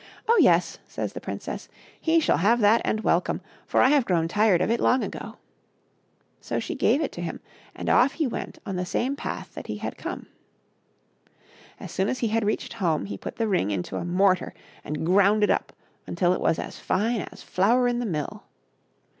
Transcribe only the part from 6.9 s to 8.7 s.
it to him,' and off he went